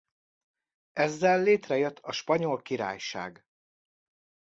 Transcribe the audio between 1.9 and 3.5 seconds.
a Spanyol Királyság.